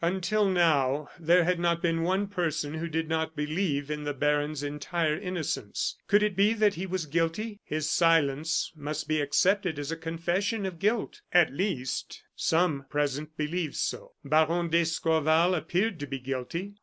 Until 0.03 0.49
now 0.49 1.09
there 1.19 1.43
had 1.43 1.59
not 1.59 1.79
been 1.83 2.01
one 2.01 2.25
person 2.25 2.73
who 2.73 2.89
did 2.89 3.07
not 3.07 3.35
believe 3.35 3.91
in 3.91 4.03
the 4.03 4.15
baron's 4.15 4.63
entire 4.63 5.15
innocence. 5.15 5.95
Could 6.07 6.23
it 6.23 6.35
be 6.35 6.53
that 6.53 6.73
he 6.73 6.87
was 6.87 7.05
guilty? 7.05 7.59
His 7.63 7.87
silence 7.87 8.71
must 8.75 9.07
be 9.07 9.21
accepted 9.21 9.77
as 9.77 9.91
a 9.91 9.95
confession 9.95 10.65
of 10.65 10.79
guilt; 10.79 11.21
at 11.31 11.53
least, 11.53 12.23
some 12.35 12.87
present 12.89 13.37
believed 13.37 13.75
so. 13.75 14.13
Baron 14.25 14.69
d'Escorval 14.69 15.53
appeared 15.53 15.99
to 15.99 16.07
be 16.07 16.17
guilty. 16.17 16.73